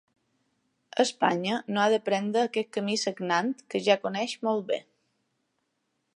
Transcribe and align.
Espanya 1.03 1.59
no 1.75 1.83
ha 1.83 1.91
de 1.95 1.99
prendre 2.07 2.47
aquest 2.47 2.73
camí 2.79 2.97
sagnant 3.03 3.53
que 3.75 3.83
ja 3.89 4.01
coneix 4.09 4.37
molt 4.49 4.69
bé. 4.75 4.83